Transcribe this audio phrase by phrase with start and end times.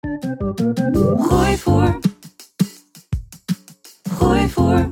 [0.00, 1.98] Gooi voor.
[4.10, 4.90] Gooi voor.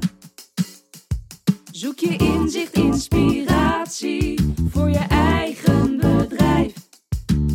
[1.72, 6.72] Zoek je inzicht, inspiratie voor je eigen bedrijf.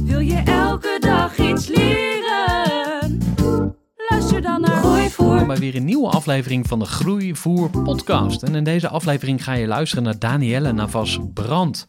[0.03, 3.21] Wil je elke dag iets leren?
[4.09, 5.45] Luister dan naar Gooi voor.
[5.45, 8.43] Bij weer een nieuwe aflevering van de Groeivoer podcast.
[8.43, 11.87] En in deze aflevering ga je luisteren naar Danielle Navas Brand.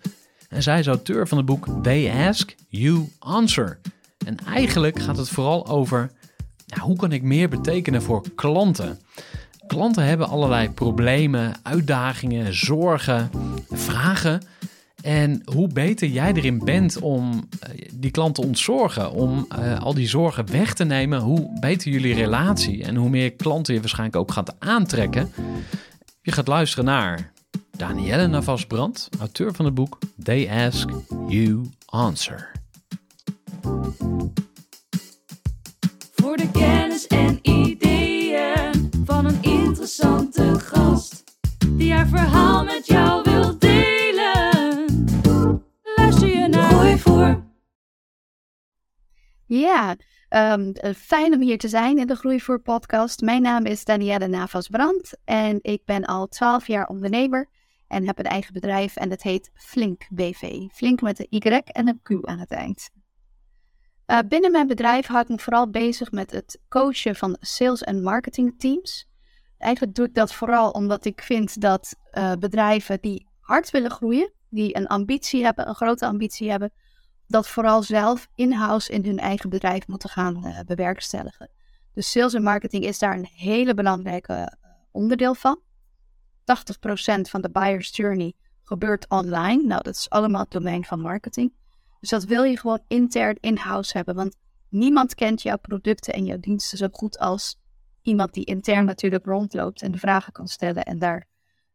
[0.48, 3.80] En zij is auteur van het boek They Ask, You Answer.
[4.24, 6.10] En eigenlijk gaat het vooral over
[6.80, 8.98] hoe kan ik meer betekenen voor klanten.
[9.66, 13.30] Klanten hebben allerlei problemen, uitdagingen, zorgen,
[13.70, 14.42] vragen.
[15.02, 19.94] En hoe beter jij erin bent om eh, die klant te ontzorgen, om uh, al
[19.94, 24.18] die zorgen weg te nemen, hoe beter jullie relatie en hoe meer klanten je waarschijnlijk
[24.18, 25.32] ook gaat aantrekken.
[26.22, 27.32] Je gaat luisteren naar
[27.76, 30.90] Danielle Navas-Brand, auteur van het boek They Ask,
[31.28, 32.63] You Answer.
[36.34, 41.24] Voor de kennis en ideeën van een interessante gast.
[41.68, 44.84] Die haar verhaal met jou wil delen.
[45.96, 47.44] Luister je naar Gooi voor.
[49.46, 49.96] Ja,
[50.28, 50.54] eh,
[50.96, 53.20] fijn om hier te zijn in de Groeivoer podcast.
[53.20, 57.48] Mijn naam is Danielle Navas-Brand en ik ben al 12 jaar ondernemer
[57.88, 60.66] en heb een eigen bedrijf en dat heet Flink BV.
[60.72, 62.90] Flink met een Y en een Q aan het eind.
[64.06, 68.02] Uh, binnen mijn bedrijf hou ik me vooral bezig met het coachen van sales- en
[68.02, 69.08] marketing teams.
[69.58, 74.32] Eigenlijk doe ik dat vooral omdat ik vind dat uh, bedrijven die hard willen groeien,
[74.48, 76.72] die een ambitie hebben, een grote ambitie hebben,
[77.26, 81.50] dat vooral zelf in-house in hun eigen bedrijf moeten gaan uh, bewerkstelligen.
[81.94, 84.56] Dus sales en marketing is daar een hele belangrijke
[84.90, 85.60] onderdeel van.
[86.40, 88.32] 80% van de buyer's journey
[88.62, 89.62] gebeurt online.
[89.62, 91.52] Nou, dat is allemaal het domein van marketing.
[92.04, 94.14] Dus dat wil je gewoon intern in-house hebben.
[94.14, 94.36] Want
[94.68, 97.56] niemand kent jouw producten en jouw diensten zo goed als
[98.02, 101.26] iemand die intern natuurlijk rondloopt en de vragen kan stellen en daar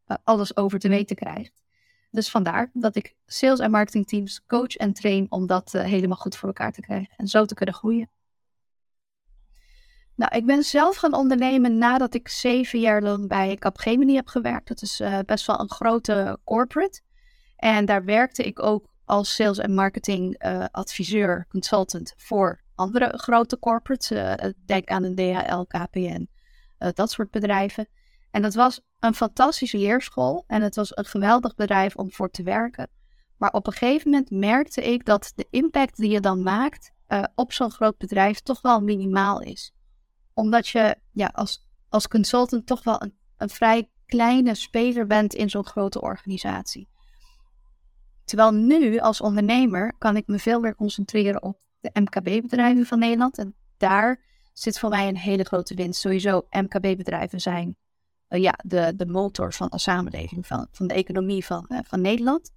[0.07, 1.63] uh, alles over te weten krijgt.
[2.11, 6.35] Dus vandaar dat ik sales- en marketingteams coach en train om dat uh, helemaal goed
[6.35, 8.09] voor elkaar te krijgen en zo te kunnen groeien.
[10.15, 14.67] Nou, ik ben zelf gaan ondernemen nadat ik zeven jaar lang bij Capgemini heb gewerkt.
[14.67, 17.01] Dat is uh, best wel een grote corporate.
[17.55, 23.59] En daar werkte ik ook als sales- en marketing uh, adviseur, consultant voor andere grote
[23.59, 24.11] corporates.
[24.11, 26.29] Uh, denk aan een DHL, KPN,
[26.93, 27.87] dat soort bedrijven.
[28.31, 32.43] En dat was een fantastische leerschool en het was een geweldig bedrijf om voor te
[32.43, 32.89] werken.
[33.37, 36.91] Maar op een gegeven moment merkte ik dat de impact die je dan maakt
[37.35, 39.73] op zo'n groot bedrijf toch wel minimaal is.
[40.33, 45.49] Omdat je ja, als, als consultant toch wel een, een vrij kleine speler bent in
[45.49, 46.87] zo'n grote organisatie.
[48.29, 53.37] Terwijl nu als ondernemer kan ik me veel meer concentreren op de MKB-bedrijven van Nederland.
[53.37, 54.21] En daar
[54.53, 55.99] zit voor mij een hele grote winst.
[55.99, 57.75] Sowieso, MKB-bedrijven zijn
[58.29, 62.01] uh, ja, de, de motor van de samenleving, van, van de economie van, uh, van
[62.01, 62.51] Nederland.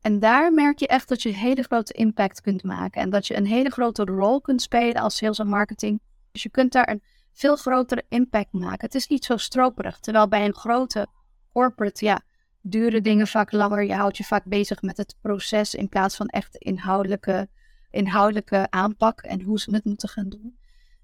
[0.00, 3.02] En daar merk je echt dat je een hele grote impact kunt maken.
[3.02, 6.00] En dat je een hele grote rol kunt spelen als sales en marketing.
[6.32, 7.02] Dus je kunt daar een
[7.32, 8.86] veel grotere impact maken.
[8.86, 9.98] Het is niet zo stroperig.
[9.98, 11.06] Terwijl bij een grote
[11.52, 12.20] corporate, ja,
[12.66, 13.84] duren dingen vaak langer.
[13.84, 17.48] Je houdt je vaak bezig met het proces in plaats van echt inhoudelijke,
[17.90, 20.58] inhoudelijke aanpak en hoe ze het moeten gaan doen.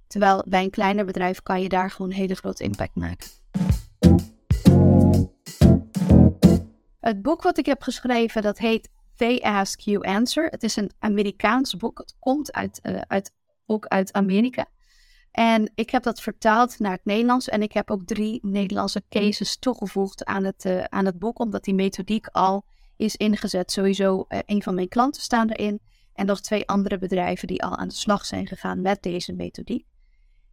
[0.07, 3.29] Terwijl bij een kleiner bedrijf kan je daar gewoon een hele grote impact maken.
[7.01, 10.47] Het boek wat ik heb geschreven, dat heet They Ask You Answer.
[10.47, 11.99] Het is een Amerikaans boek.
[11.99, 13.33] Het komt uit, uh, uit,
[13.67, 14.67] ook uit Amerika.
[15.31, 17.49] En ik heb dat vertaald naar het Nederlands.
[17.49, 21.39] En ik heb ook drie Nederlandse cases toegevoegd aan het, uh, aan het boek.
[21.39, 22.65] Omdat die methodiek al
[22.97, 23.73] is ingezet.
[23.73, 25.81] Sowieso uh, een van mijn klanten staan erin.
[26.13, 29.87] En nog twee andere bedrijven die al aan de slag zijn gegaan met deze methodiek.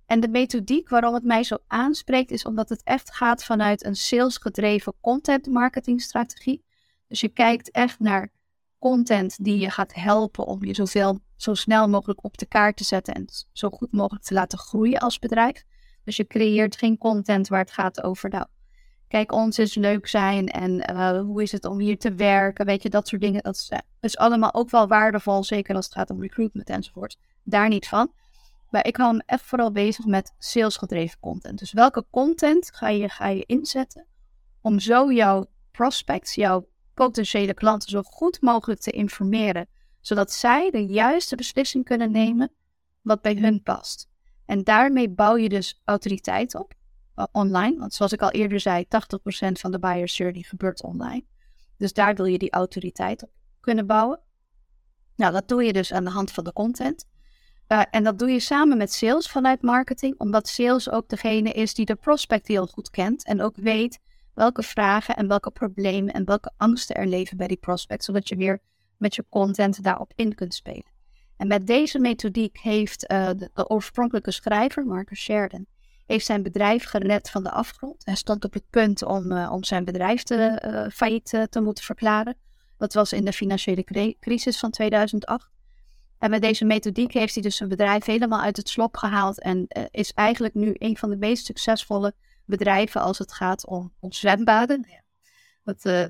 [0.06, 3.96] En de methodiek waarom het mij zo aanspreekt, is omdat het echt gaat vanuit een
[3.96, 6.66] salesgedreven content marketing strategie.
[7.08, 8.32] Dus je kijkt echt naar
[8.80, 12.84] content die je gaat helpen om je zoveel, zo snel mogelijk op de kaart te
[12.84, 15.64] zetten en zo goed mogelijk te laten groeien als bedrijf.
[16.04, 18.46] Dus je creëert geen content waar het gaat over, nou,
[19.08, 22.84] kijk, ons is leuk zijn en uh, hoe is het om hier te werken, weet
[22.84, 23.44] je, dat soort dingen.
[23.44, 27.18] Dat is, uh, is allemaal ook wel waardevol, zeker als het gaat om recruitment enzovoort.
[27.44, 28.12] Daar niet van.
[28.70, 31.60] Maar ik hou me echt vooral bezig met salesgedreven content.
[31.60, 34.06] Dus welke content ga je, ga je inzetten
[34.62, 39.68] om zo jouw prospects, jouw potentiële klanten zo goed mogelijk te informeren,
[40.02, 42.52] zodat zij de juiste beslissing kunnen nemen
[43.02, 44.10] wat bij hun past.
[44.46, 46.74] En daarmee bouw je dus autoriteit op
[47.16, 47.78] uh, online.
[47.78, 48.88] Want zoals ik al eerder zei, 80%
[49.52, 51.26] van de buyer's journey gebeurt online.
[51.78, 54.20] Dus daar wil je die autoriteit op kunnen bouwen.
[55.16, 57.06] Nou, dat doe je dus aan de hand van de content.
[57.68, 61.74] Uh, en dat doe je samen met sales vanuit marketing, omdat sales ook degene is
[61.74, 64.00] die de prospect heel goed kent en ook weet
[64.38, 68.36] welke vragen en welke problemen en welke angsten er leven bij die prospect, zodat je
[68.36, 68.60] weer
[68.98, 70.92] met je content daarop in kunt spelen.
[71.38, 75.66] En met deze methodiek heeft uh, de, oorspronkelijke schrijver, Marcus Sheridan,
[76.06, 78.06] heeft zijn bedrijf gered van de afgrond.
[78.06, 81.84] Hij stond op het punt om, uh, om zijn bedrijf te, uh, failliet te moeten
[81.84, 82.38] verklaren.
[82.78, 85.50] Dat was in de financiële crisis van 2008.
[86.18, 89.68] En met deze methodiek heeft hij dus zijn bedrijf helemaal uit het slop gehaald en
[89.92, 92.14] is eigenlijk nu een van de meest succesvolle
[92.48, 94.86] bedrijven als het gaat om, om zwembaden.
[94.90, 95.02] Ja.
[95.64, 96.02] Dat, uh,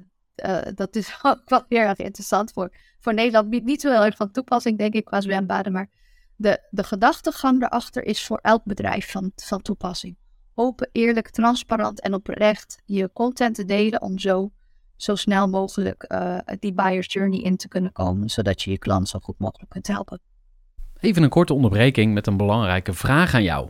[0.45, 3.49] uh, dat is ook wel heel erg interessant voor, voor Nederland.
[3.49, 5.71] Niet, niet zo heel erg van toepassing, denk ik, qua zwembaden.
[5.71, 5.89] Maar
[6.35, 10.17] de, de gedachtegang erachter is voor elk bedrijf van, van toepassing.
[10.53, 14.51] Open, eerlijk, transparant en oprecht je content te delen om zo,
[14.95, 18.29] zo snel mogelijk uh, die buyer's journey in te kunnen komen.
[18.29, 20.19] Zodat je je klant zo goed mogelijk kunt helpen.
[20.99, 23.69] Even een korte onderbreking met een belangrijke vraag aan jou.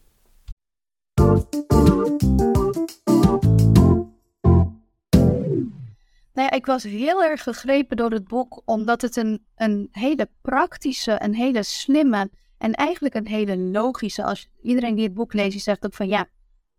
[6.33, 10.29] Nou ja, ik was heel erg gegrepen door het boek, omdat het een, een hele
[10.41, 14.23] praktische, een hele slimme en eigenlijk een hele logische.
[14.23, 16.27] Als iedereen die het boek leest, die zegt ook van ja,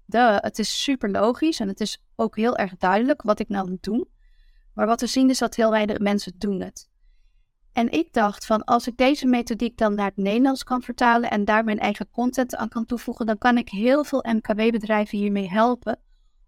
[0.04, 3.68] de, het is super logisch en het is ook heel erg duidelijk wat ik nou
[3.68, 4.08] moet doen.
[4.74, 6.90] Maar wat we zien is dat heel weinig mensen doen het.
[7.72, 11.44] En ik dacht van als ik deze methodiek dan naar het Nederlands kan vertalen en
[11.44, 15.98] daar mijn eigen content aan kan toevoegen, dan kan ik heel veel MKB-bedrijven hiermee helpen,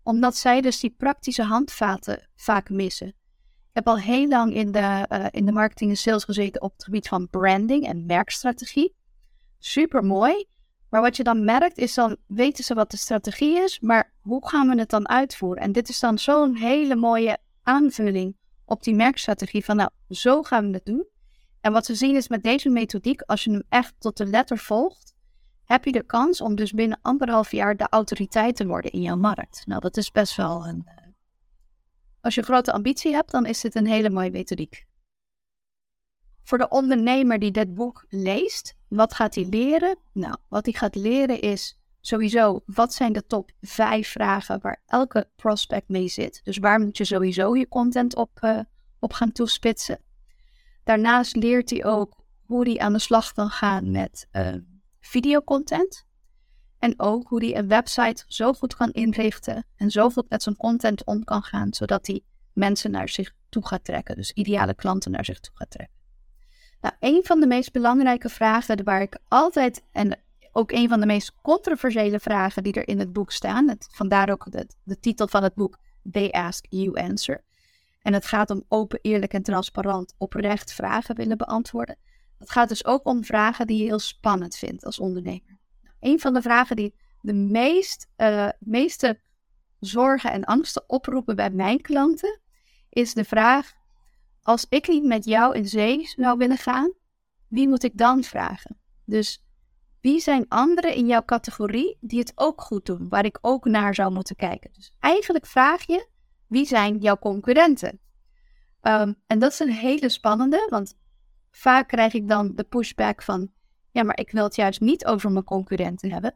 [0.05, 3.08] omdat zij dus die praktische handvaten vaak missen.
[3.08, 6.73] Ik heb al heel lang in de, uh, in de marketing en sales gezeten op
[6.73, 8.94] het gebied van branding en merkstrategie.
[9.58, 10.46] Super mooi.
[10.91, 14.49] Maar wat je dan merkt is dan weten ze wat de strategie is, maar hoe
[14.49, 15.63] gaan we het dan uitvoeren?
[15.63, 20.67] En dit is dan zo'n hele mooie aanvulling op die merkstrategie van nou, zo gaan
[20.67, 21.06] we het doen.
[21.61, 24.58] En wat we zien is met deze methodiek, als je hem echt tot de letter
[24.58, 25.14] volgt,
[25.65, 29.17] heb je de kans om dus binnen anderhalf jaar de autoriteit te worden in jouw
[29.17, 29.63] markt.
[29.67, 30.87] Nou, dat is best wel een.
[30.87, 31.05] Uh...
[32.21, 34.87] Als je grote ambitie hebt, dan is dit een hele mooie methodiek.
[36.43, 39.99] Voor de ondernemer die dit boek leest, wat gaat hij leren?
[40.13, 45.29] Nou, wat hij gaat leren is sowieso, wat zijn de top vijf vragen waar elke
[45.37, 46.41] prospect mee zit?
[46.44, 48.59] Dus waar moet je sowieso je content op, uh,
[48.99, 49.99] op gaan toespitsen?
[50.85, 54.55] Daarnaast leert hij ook hoe hij aan de slag kan gaan met uh,
[55.06, 56.06] videocontent.
[56.79, 61.05] En ook hoe hij een website zo goed kan inrichten en zoveel met zijn content
[61.05, 62.20] om kan gaan, zodat hij
[62.53, 64.17] mensen naar zich toe gaat trekken.
[64.17, 65.94] Dus ideale klanten naar zich toe gaat trekken.
[66.81, 70.20] Nou, een van de meest belangrijke vragen waar ik altijd, en
[70.53, 74.31] ook een van de meest controversiële vragen die er in het boek staan, het, vandaar
[74.31, 75.79] ook de, de titel van het boek,
[76.11, 77.44] They Ask You Answer.
[78.03, 81.96] En het gaat om open, eerlijk en transparant oprecht vragen willen beantwoorden.
[82.44, 85.58] Het gaat dus ook om vragen die je heel spannend vindt als ondernemer.
[86.01, 89.20] Een van de vragen die de meest, uh, meeste
[89.81, 92.41] zorgen en angsten oproepen bij mijn klanten,
[92.89, 93.72] is de vraag:
[94.43, 96.93] als ik niet met jou in zee zou willen gaan,
[97.48, 98.77] wie moet ik dan vragen?
[99.05, 99.44] Dus
[100.01, 103.94] wie zijn anderen in jouw categorie die het ook goed doen, waar ik ook naar
[103.94, 104.70] zou moeten kijken?
[104.72, 106.08] Dus eigenlijk vraag je:
[106.46, 108.01] wie zijn jouw concurrenten?
[108.81, 111.03] Ehm, en dat is een hele spannende, want
[111.56, 113.51] vaak krijg ik dan de pushback van:
[113.91, 116.34] ja, maar ik wil het juist niet over mijn concurrenten hebben.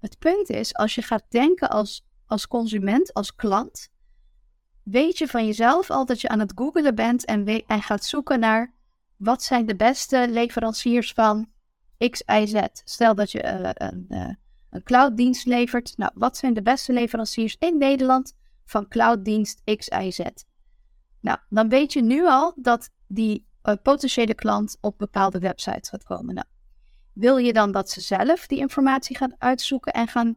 [0.00, 3.88] Het punt is, als je gaat denken als, als consument, als klant,
[4.82, 8.40] weet je van jezelf al dat je aan het googelen bent en, en gaat zoeken
[8.40, 8.74] naar
[9.16, 11.46] wat zijn de beste leveranciers van
[12.10, 12.62] X, Y, Z.
[12.84, 14.28] Stel dat je uh, een, uh,
[14.70, 15.96] een clouddienst levert.
[15.96, 20.20] Nou, wat zijn de beste leveranciers in Nederland van clouddienst X, Y, Z?
[21.20, 23.46] Nou, dan weet je nu al dat die
[23.82, 26.34] potentiële klant op bepaalde websites gaat komen.
[26.34, 26.46] Nou,
[27.12, 30.36] wil je dan dat ze zelf die informatie gaan uitzoeken en gaan,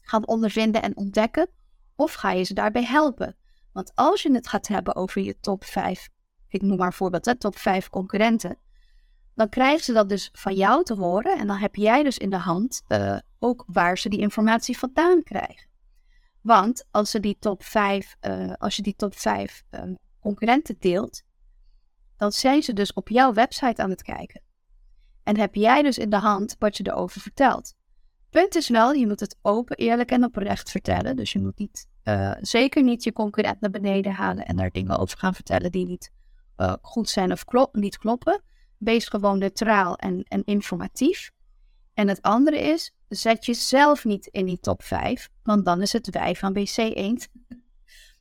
[0.00, 1.48] gaan ondervinden en ontdekken?
[1.96, 3.36] Of ga je ze daarbij helpen?
[3.72, 6.08] Want als je het gaat hebben over je top 5,
[6.48, 8.58] ik noem maar een voorbeeld, hè, top 5 concurrenten,
[9.34, 12.30] dan krijgen ze dat dus van jou te horen en dan heb jij dus in
[12.30, 15.68] de hand uh, ook waar ze die informatie vandaan krijgen.
[16.40, 19.94] Want als, ze die top 5, uh, eh, als je die top 5 uh, ehm,
[20.20, 21.22] concurrenten deelt,
[22.16, 24.42] dan zijn ze dus op jouw website aan het kijken.
[25.22, 27.74] En heb jij dus in de hand wat je erover vertelt.
[28.30, 31.16] Punt is wel, je moet het open, eerlijk en oprecht vertellen.
[31.16, 34.98] Dus je moet niet, uh, zeker niet je concurrent naar beneden halen en daar dingen
[34.98, 36.10] over gaan vertellen die niet
[36.56, 38.42] uh, goed zijn of niet kloppen.
[38.78, 41.30] Wees gewoon neutraal en, en informatief.
[41.94, 46.10] En het andere is, zet jezelf niet in die top 5, want dan is het
[46.10, 47.28] wij van BC Eend.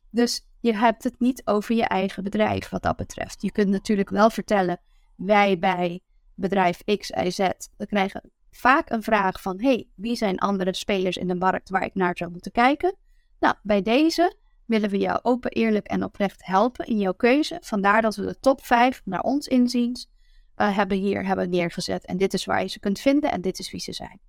[0.09, 3.41] Dus je hebt het niet over je eigen bedrijf wat dat betreft.
[3.41, 4.79] Je kunt natuurlijk wel vertellen,
[5.15, 6.01] wij bij
[6.33, 7.47] bedrijf X, Y, Z.
[7.77, 11.83] We krijgen vaak een vraag van, hey, wie zijn andere spelers in de markt waar
[11.83, 12.95] ik naar zou moeten kijken?
[13.39, 17.57] Nou, bij deze willen we jou open, eerlijk en oprecht helpen in jouw keuze.
[17.61, 20.09] Vandaar dat we de top 5 naar ons inziens
[20.57, 22.05] uh, hebben hier hebben neergezet.
[22.05, 24.19] En dit is waar je ze kunt vinden en dit is wie ze zijn.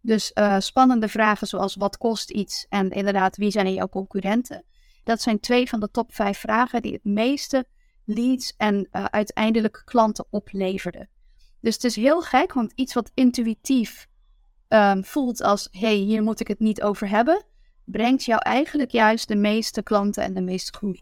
[0.00, 4.64] Dus uh, spannende vragen zoals wat kost iets en inderdaad wie zijn jouw concurrenten.
[5.08, 7.66] Dat zijn twee van de top 5 vragen die het meeste
[8.04, 11.08] leads en uh, uiteindelijk klanten opleverden.
[11.60, 14.08] Dus het is heel gek, want iets wat intuïtief
[14.68, 17.44] um, voelt als: hé, hey, hier moet ik het niet over hebben,
[17.84, 20.98] brengt jou eigenlijk juist de meeste klanten en de meeste groei.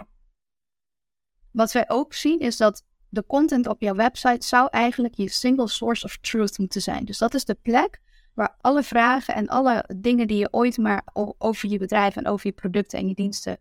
[1.51, 5.69] Wat wij ook zien is dat de content op jouw website zou eigenlijk je single
[5.69, 7.05] source of truth moeten zijn.
[7.05, 8.01] Dus dat is de plek
[8.35, 11.07] waar alle vragen en alle dingen die je ooit maar
[11.39, 13.59] over je bedrijf en over je producten en je diensten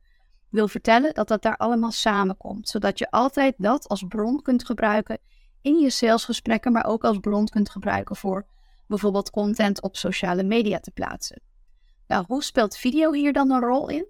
[0.55, 2.69] wil vertellen, dat dat daar allemaal samenkomt.
[2.69, 5.17] Zodat je altijd dat als bron kunt gebruiken
[5.61, 8.45] in je salesgesprekken, maar ook als bron kunt gebruiken voor
[8.87, 11.41] bijvoorbeeld content op sociale media te plaatsen.
[12.07, 14.05] Nou, hoe speelt video hier dan een rol in?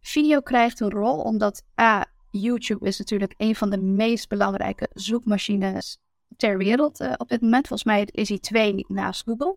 [0.00, 5.98] Video krijgt een rol omdat A, YouTube is natuurlijk een van de meest belangrijke zoekmachines
[6.36, 7.66] ter wereld uh, op dit moment.
[7.66, 9.56] Volgens mij is hij twee naast Google.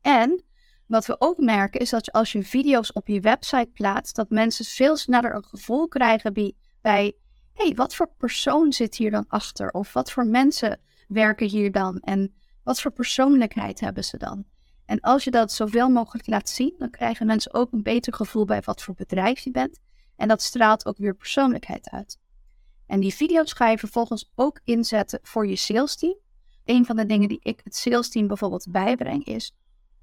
[0.00, 0.42] En
[0.88, 4.64] wat we ook merken is dat als je video's op je website plaatst, dat mensen
[4.64, 7.16] veel sneller een gevoel krijgen bij, bij
[7.52, 9.70] hey, wat voor persoon zit hier dan achter?
[9.70, 11.98] Of wat voor mensen werken hier dan?
[12.00, 14.44] En wat voor persoonlijkheid hebben ze dan?
[14.84, 18.44] En als je dat zoveel mogelijk laat zien, dan krijgen mensen ook een beter gevoel
[18.44, 19.80] bij wat voor bedrijf je bent.
[20.16, 22.18] En dat straalt ook weer persoonlijkheid uit.
[22.86, 26.16] En die video's ga je vervolgens ook inzetten voor je sales team.
[26.64, 29.54] Een van de dingen die ik het sales team bijvoorbeeld bijbreng is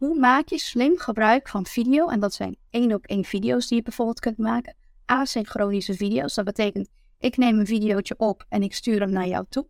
[0.05, 2.07] hoe maak je slim gebruik van video?
[2.07, 4.75] En dat zijn één op één video's die je bijvoorbeeld kunt maken.
[5.05, 6.33] Asynchronische video's.
[6.33, 9.67] Dat betekent, ik neem een videootje op en ik stuur hem naar jou toe.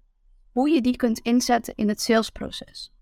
[0.51, 2.93] Hoe je die kunt inzetten in het salesproces.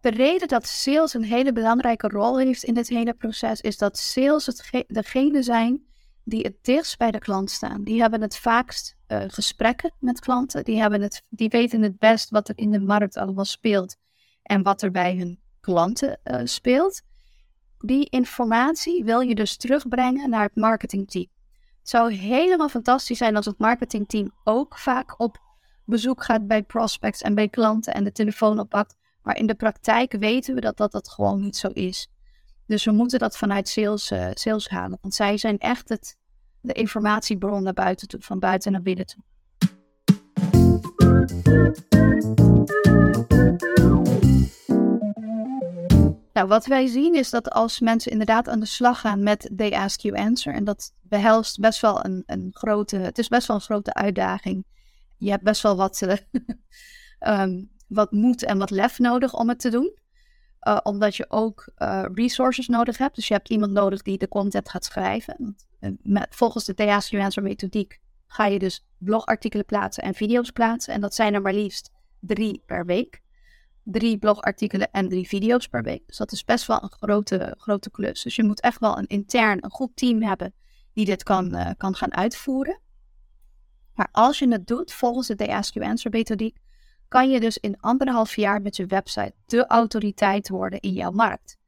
[0.00, 3.98] De reden dat sales een hele belangrijke rol heeft in dit hele proces is dat
[3.98, 5.86] sales het degene zijn
[6.24, 7.84] die het dichtst bij de klant staan.
[7.84, 10.64] Die hebben het vaakst uh, gesprekken met klanten.
[10.64, 13.96] Die, hebben het, die weten het best wat er in de markt allemaal speelt
[14.42, 17.02] en wat er bij hun klanten uh, speelt.
[17.78, 21.26] Die informatie wil je dus terugbrengen naar het marketingteam.
[21.78, 25.38] Het zou helemaal fantastisch zijn als het marketingteam ook vaak op
[25.84, 28.96] bezoek gaat bij prospects en bij klanten en de telefoon oppakt.
[29.22, 32.08] Maar in de praktijk weten we dat dat, dat gewoon niet zo is.
[32.66, 34.98] Dus we moeten dat vanuit sales, uh, sales halen.
[35.00, 36.16] Want zij zijn echt het,
[36.60, 39.22] de informatiebron naar buiten toe, van buiten naar binnen toe.
[46.36, 49.70] Nou, wat wij zien is dat als mensen inderdaad aan de slag gaan met They
[49.70, 53.56] Ask You Answer, en dat behelst best wel een, een grote, het is best wel
[53.56, 54.64] een grote uitdaging.
[55.16, 59.60] Je hebt best wel wat, uh, um, wat moed en wat lef nodig om het
[59.60, 59.98] te doen.
[60.68, 63.14] Uh, omdat je ook uh, resources nodig hebt.
[63.14, 65.56] Dus je hebt iemand nodig die de content gaat schrijven.
[66.30, 70.94] Volgens de THQ Answer methodiek ga je dus blogartikelen plaatsen en video's plaatsen.
[70.94, 71.90] En dat zijn er maar liefst
[72.20, 73.24] drie per week.
[73.88, 76.06] Drie blogartikelen en drie video's per week.
[76.06, 78.22] Dus dat is best wel een grote, grote klus.
[78.22, 80.54] Dus je moet echt wel een intern, een goed team hebben
[80.92, 82.80] die dit kan, uh, kan gaan uitvoeren.
[83.94, 86.56] Maar als je het doet volgens de You Answer methodiek,
[87.08, 91.58] kan je dus in anderhalf jaar met je website de autoriteit worden in jouw markt.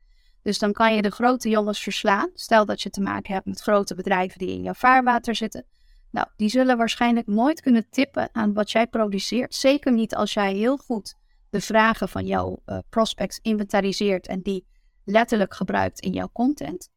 [0.43, 2.31] Dus dan kan je de grote jongens verslaan.
[2.35, 5.65] Stel dat je te maken hebt met grote bedrijven die in jouw vaarwater zitten.
[6.11, 9.55] Nou, die zullen waarschijnlijk nooit kunnen tippen aan wat jij produceert.
[9.55, 11.15] Zeker niet als jij heel goed
[11.51, 14.67] de vragen van jouw uh, prospects inventariseert en die
[15.05, 16.91] letterlijk gebruikt in jouw content.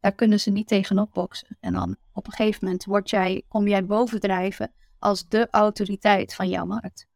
[0.00, 1.56] Daar kunnen ze niet tegenop boksen.
[1.60, 6.48] En dan op een gegeven moment word jij, kom jij bovendrijven als de autoriteit van
[6.48, 7.08] jouw markt.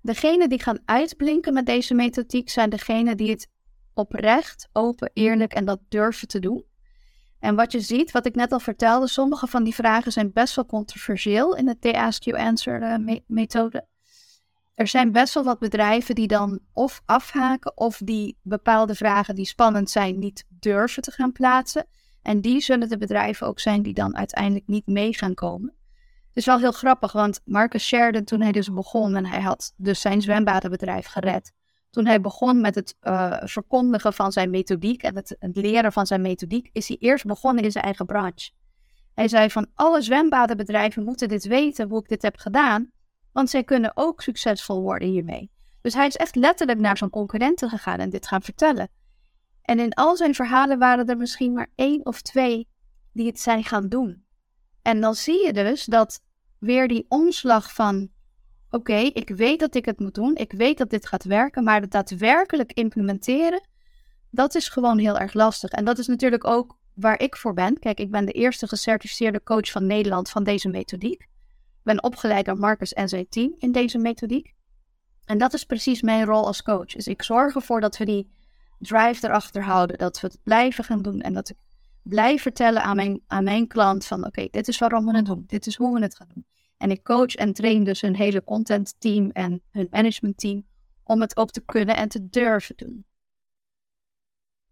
[0.00, 3.48] Degenen die gaan uitblinken met deze methodiek zijn degenen die het
[3.94, 6.64] oprecht, open, eerlijk en dat durven te doen.
[7.38, 10.54] En wat je ziet, wat ik net al vertelde, sommige van die vragen zijn best
[10.56, 13.86] wel controversieel in de The Ask You Answer uh, methode.
[14.82, 19.46] Er zijn best wel wat bedrijven die dan of afhaken of die bepaalde vragen die
[19.46, 21.86] spannend zijn niet durven te gaan plaatsen.
[22.22, 25.74] En die zullen de bedrijven ook zijn die dan uiteindelijk niet mee gaan komen.
[26.26, 29.74] Het is wel heel grappig, want Marcus Sheridan, toen hij dus begon en hij had
[29.76, 31.52] dus zijn zwembadenbedrijf gered.
[31.90, 36.06] Toen hij begon met het uh, verkondigen van zijn methodiek en het, het, leren van
[36.06, 38.50] zijn methodiek, is hij eerst begonnen in zijn eigen branche.
[39.14, 42.90] Hij zei van alle zwembadenbedrijven moeten dit weten hoe ik dit heb gedaan,
[43.32, 45.50] want zij kunnen ook succesvol worden hiermee.
[45.80, 48.88] Dus hij is echt letterlijk naar zijn concurrenten gegaan en dit gaan vertellen.
[49.62, 52.68] En in al zijn verhalen waren er misschien maar één of twee
[53.12, 54.24] die het zijn gaan doen.
[54.82, 56.22] En dan zie je dus dat
[56.58, 58.08] weer die omslag van:
[58.70, 61.80] oké, ik weet dat ik het moet doen, ik weet dat dit gaat werken, maar
[61.80, 63.68] het daadwerkelijk implementeren,
[64.30, 65.70] dat is gewoon heel erg lastig.
[65.70, 67.78] En dat is natuurlijk ook waar ik voor ben.
[67.78, 71.26] Kijk, ik ben de eerste gecertificeerde coach van Nederland van deze methodiek.
[71.82, 74.54] Ben opgeleid door Marcus en zijn team in deze methodiek.
[75.24, 76.86] En dat is precies mijn rol als coach.
[76.86, 78.30] Dus ik zorg ervoor dat we die
[78.78, 81.56] drive erachter houden, dat we het blijven gaan doen en dat ik
[82.02, 85.44] blijf vertellen aan mijn, aan mijn klant van oké, dit is waarom we het doen,
[85.46, 86.46] dit is hoe we het gaan doen.
[86.76, 90.66] En ik coach en train dus hun hele content team en hun management team
[91.04, 93.04] om het ook te kunnen en te durven doen.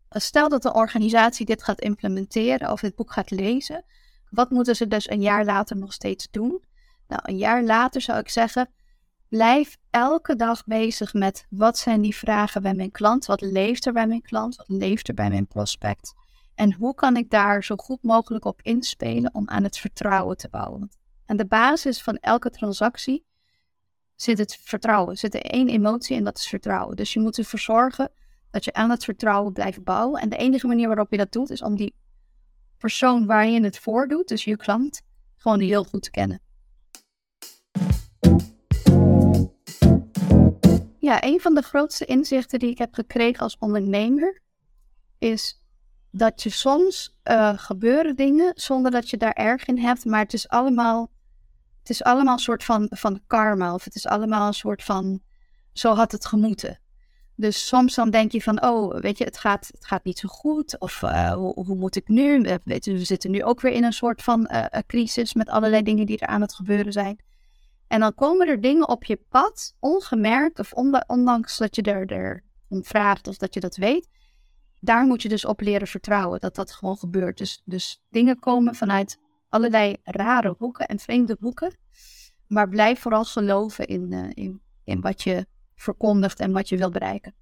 [0.08, 3.84] Stel dat de organisatie dit gaat implementeren of dit boek gaat lezen,
[4.30, 6.64] wat moeten ze dus een jaar later nog steeds doen?
[7.10, 8.70] Nou, een jaar later zou ik zeggen,
[9.28, 13.92] blijf elke dag bezig met wat zijn die vragen bij mijn klant, wat leeft er
[13.92, 16.14] bij mijn klant, wat leeft er bij mijn prospect.
[16.54, 20.48] En hoe kan ik daar zo goed mogelijk op inspelen om aan het vertrouwen te
[20.48, 20.90] bouwen?
[21.26, 23.24] En de basis van elke transactie
[24.14, 25.16] zit het vertrouwen.
[25.16, 26.96] Zit er één emotie en dat is vertrouwen.
[26.96, 28.10] Dus je moet ervoor zorgen
[28.50, 30.20] dat je aan het vertrouwen blijft bouwen.
[30.20, 31.94] En de enige manier waarop je dat doet, is om die
[32.78, 35.02] persoon waar je het voor doet, dus je klant,
[35.36, 36.40] gewoon heel goed te kennen.
[41.00, 44.40] Ja, een van de grootste inzichten die ik heb gekregen als ondernemer
[45.18, 45.64] is
[46.10, 50.32] dat je soms uh, gebeuren dingen zonder dat je daar erg in hebt, maar het
[50.32, 51.10] is allemaal,
[51.78, 55.22] het is allemaal een soort van, van karma of het is allemaal een soort van,
[55.72, 56.80] zo had het gemoeten.
[57.34, 60.28] Dus soms dan denk je van, oh, weet je, het gaat, het gaat niet zo
[60.28, 60.78] goed.
[60.78, 62.42] Of uh, hoe, moet ik nu?
[62.42, 64.50] Eh, weet je, we zitten nu ook weer in een soort van
[64.86, 67.18] crisis met allerlei dingen die er aan het gebeuren zijn.
[67.90, 70.72] En dan komen er dingen op je pad, ongemerkt of
[71.06, 74.08] ondanks dat je er, om vraagt of dat je dat weet
[74.80, 77.38] daar moet je dus op leren vertrouwen dat dat gewoon gebeurt.
[77.38, 81.76] Dus, dus dingen komen vanuit allerlei rare hoeken en vreemde hoeken.
[82.46, 86.90] Maar blijf vooral geloven in, uh, in, in wat je verkondigt en wat je wil
[86.90, 87.34] bereiken.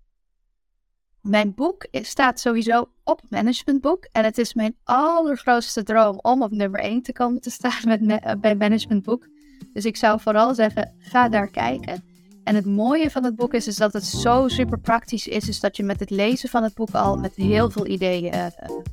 [1.20, 4.04] Mijn boek staat sowieso op managementboek.
[4.12, 8.40] En het is mijn allergrootste droom om op nummer 1 te komen te staan met,
[8.40, 9.28] bij managementboek.
[9.72, 12.02] Dus ik zou vooral zeggen, ga daar kijken.
[12.44, 15.60] En het mooie van het boek is, is dat het zo super praktisch is, is
[15.60, 18.46] dat je met het lezen van het boek al met heel veel ideeën uh,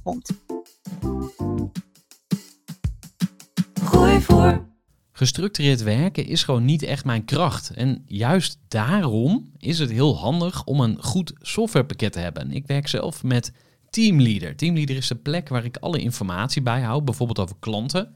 [0.04, 0.30] komt.
[3.84, 4.66] Gooi voor.
[5.12, 7.70] Gestructureerd werken is gewoon niet echt mijn kracht.
[7.70, 12.52] En juist daarom is het heel handig om een goed softwarepakket te hebben.
[12.52, 13.52] Ik werk zelf met
[13.90, 14.56] Teamleader.
[14.56, 18.16] Teamleader is de plek waar ik alle informatie bijhoud, bijvoorbeeld over klanten